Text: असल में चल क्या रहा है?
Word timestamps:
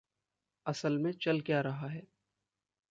असल 0.65 0.97
में 0.97 1.11
चल 1.21 1.41
क्या 1.41 1.61
रहा 1.61 1.87
है? 1.87 2.01